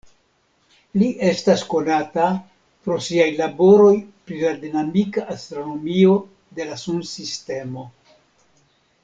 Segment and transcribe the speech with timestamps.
[1.01, 2.23] Li estas konata
[2.87, 3.93] pro siaj laboroj
[4.31, 6.17] pri la dinamika astronomio
[6.61, 7.87] de la Sunsistemo.